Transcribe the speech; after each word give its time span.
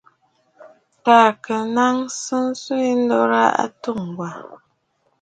Taà 1.03 1.27
kɨ 1.43 1.55
naŋsə 1.75 2.37
swɛ̌ 2.61 2.89
ndurə 3.01 3.39
a 3.49 3.57
atû 3.63 3.91
Ŋgwà. 4.07 4.29